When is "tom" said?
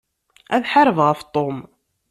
1.33-1.57